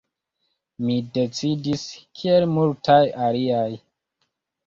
Mi 0.85 0.93
decidis, 1.17 1.83
kiel 2.21 2.47
multaj 2.55 2.97
aliaj. 3.27 3.69